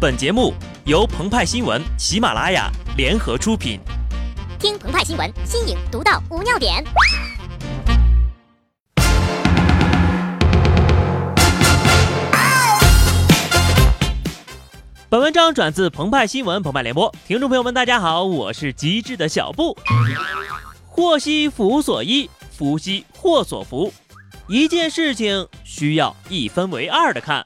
[0.00, 0.54] 本节目
[0.86, 3.78] 由澎湃新闻、喜马拉雅联合出品。
[4.58, 6.82] 听澎湃新闻，新颖独到，无尿点。
[15.10, 19.76] 本文章转自澎湃新闻澎湃联播，听众朋友们，大家好，我是机智的小布。
[20.86, 23.92] 祸兮福所依，福兮祸所伏。
[24.48, 27.44] 一件事情需要一分为二的看。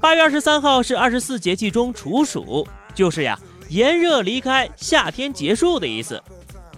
[0.00, 6.22] 八月二十三号是二十四节气中处暑，就是呀，炎热离开，夏天结束的意思。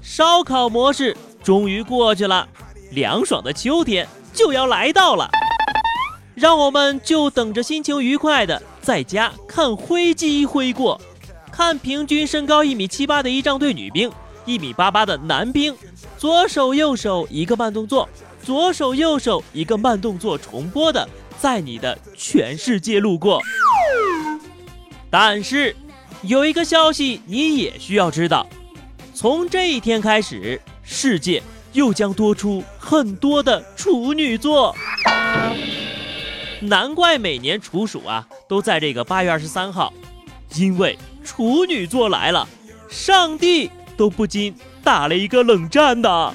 [0.02, 2.48] 烧烤模式终于过去了，
[2.90, 5.30] 凉爽的秋天就要来到了。
[6.34, 11.00] 让我们就等着心情愉快的在家看飞机飞过，
[11.52, 14.10] 看平均身高一米七八的仪仗队女兵，
[14.44, 15.72] 一米八八的男兵，
[16.18, 18.08] 左手右手一个慢动作，
[18.42, 21.08] 左手右手一个慢动作重播的。
[21.42, 23.42] 在你的全世界路过，
[25.10, 25.74] 但是
[26.22, 28.46] 有一个消息你也需要知道：
[29.12, 34.72] 从这一天开始，世界又将多出很多的处女座。
[36.60, 39.92] 难怪每年处暑啊都在这个八月二十三号，
[40.54, 42.46] 因为处女座来了，
[42.88, 46.32] 上帝都不禁打了一个冷战的。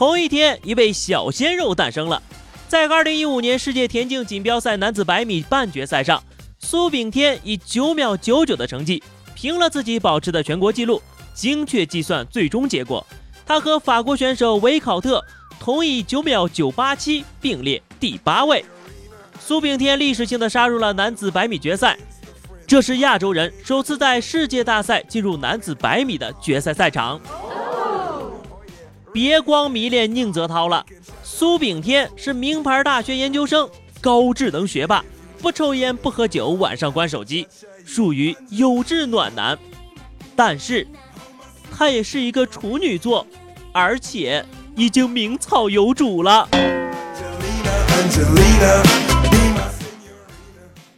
[0.00, 2.22] 同一天，一位小鲜肉诞生了。
[2.68, 6.24] 在2015年世界田径锦标赛男子百米半决赛上，
[6.58, 9.02] 苏炳添以9秒99的成绩
[9.34, 11.02] 平了自己保持的全国纪录。
[11.34, 13.06] 精确计算最终结果，
[13.44, 15.22] 他和法国选手维考特
[15.60, 18.64] 同以9秒987并列第八位。
[19.38, 21.98] 苏炳添历史性的杀入了男子百米决赛，
[22.66, 27.20] 这是亚洲人首次在世界大赛进入男子百米的决赛赛场。
[29.12, 30.84] 别光迷恋宁泽涛了，
[31.22, 33.68] 苏炳添是名牌大学研究生，
[34.00, 35.04] 高智能学霸，
[35.40, 37.46] 不抽烟不喝酒，晚上关手机，
[37.84, 39.58] 属于优质暖男。
[40.36, 40.86] 但是，
[41.76, 43.26] 他也是一个处女座，
[43.72, 44.44] 而且
[44.76, 46.48] 已经名草有主了。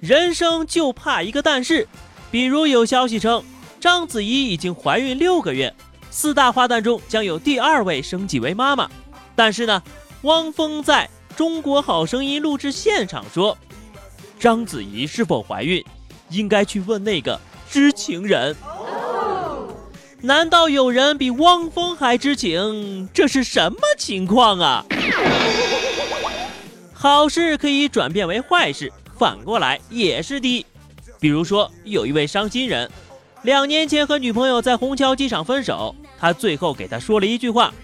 [0.01, 1.89] 人生就怕一个但是，
[2.31, 3.43] 比如有消息称
[3.81, 5.73] 章子怡已经怀孕六个月。
[6.13, 8.89] 四大花旦中将有第二位升级为妈妈，
[9.35, 9.83] 但是呢，
[10.23, 13.57] 汪峰在中国好声音录制现场说，
[14.39, 15.83] 章子怡是否怀孕，
[16.29, 17.41] 应该去问那个
[17.71, 18.55] 知情人。
[20.21, 23.09] 难道有人比汪峰还知情？
[23.15, 24.85] 这是什么情况啊？
[26.93, 30.67] 好事可以转变为坏事，反过来也是的。
[31.19, 32.89] 比如说，有一位伤心人。
[33.43, 37.75] 两年前和女朋友在虹桥机场分手，他最后给她说了一句话：“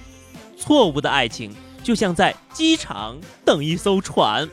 [0.57, 1.53] 错误的爱情
[1.83, 4.49] 就像在机场等一艘船。”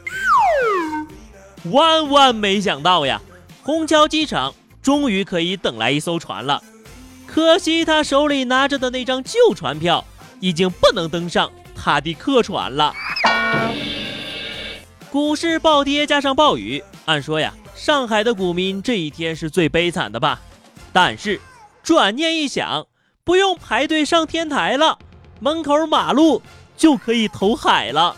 [1.71, 3.21] 万万没想到呀，
[3.61, 6.63] 虹桥机场终于可以等来一艘船了，
[7.27, 10.03] 可惜他手里拿着的那张旧船票
[10.39, 12.95] 已经不能登上他的客船了。
[15.11, 20.41] 股市暴跌加上暴雨，按说呀，上海的股民这一天是最悲惨的吧？
[20.95, 21.41] 但是，
[21.83, 22.87] 转念一想，
[23.25, 24.97] 不用排队上天台了，
[25.41, 26.41] 门口马路
[26.77, 28.15] 就可以投海了。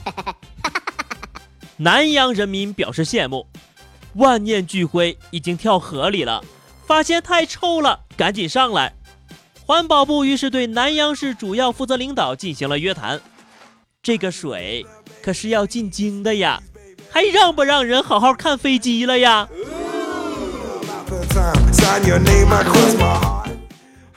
[1.78, 3.48] 南阳人民表示羡慕，
[4.14, 6.46] 万念俱灰，已经跳河里了，
[6.86, 8.94] 发现太臭了，赶紧上来。
[9.66, 13.20] 环保部于是对南阳市主要负责领导进行了约谈，
[14.04, 14.86] 这个水
[15.24, 16.62] 可是要进京的呀，
[17.10, 19.50] 还让不让人好好看飞机了呀？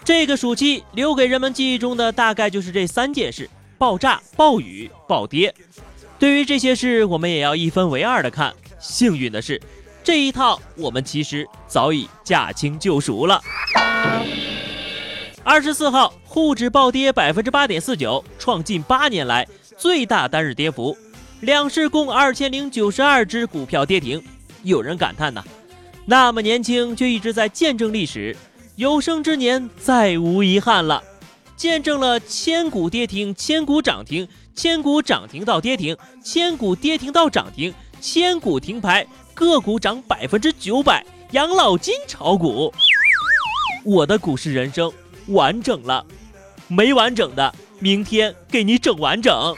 [0.05, 3.49] 这个暑期留给人们记忆中的大概就是这三件事：
[3.79, 5.55] 爆炸、暴雨、暴跌。
[6.19, 8.53] 对于这些事，我们也要一分为二的看。
[8.79, 9.61] 幸运的是，
[10.03, 13.41] 这一套我们其实早已驾轻就熟了。
[15.45, 19.47] 二十四号，沪指暴跌百分之八点四九，创近八年来
[19.79, 20.97] 最大单日跌幅，
[21.41, 24.23] 两市共二千零九十二只股票跌停。
[24.63, 25.43] 有人感叹呢。
[26.07, 28.37] 那么年轻，却一直在见证历史，
[28.75, 31.03] 有生之年再无遗憾了。
[31.57, 42.73] 见证了千股跌停，千股涨停，千股涨停到跌停，千股跌停到涨停，千股停牌，个股涨百分之九百，养老金炒股。
[43.85, 44.91] 我的股市人生
[45.27, 46.05] 完整了，
[46.67, 49.55] 没完整的，明天给你整完整。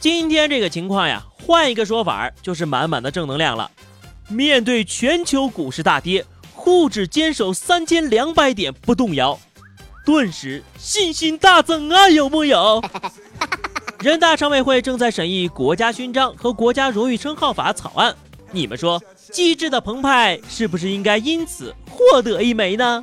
[0.00, 1.24] 今天这个情况呀。
[1.44, 3.70] 换一个说法，就是满满的正能量了。
[4.28, 6.24] 面对全球股市大跌，
[6.54, 9.38] 沪指坚守三千两百点不动摇，
[10.06, 12.08] 顿时信心大增啊！
[12.08, 12.82] 有木有？
[14.00, 18.14] 人大常委会正在审议国家勋章和国家荣誉称号法草案，
[18.50, 23.02] 你们说，机智的澎湃是不是应该因此获得一枚呢？